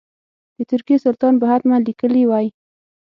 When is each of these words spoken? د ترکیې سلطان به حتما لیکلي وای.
د 0.57 0.59
ترکیې 0.71 0.97
سلطان 1.05 1.33
به 1.39 1.45
حتما 1.51 1.77
لیکلي 1.87 2.23
وای. 2.27 2.47